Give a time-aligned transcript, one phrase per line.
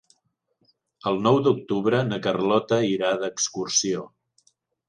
[1.11, 4.09] El nou d'octubre na Carlota irà d'excursió.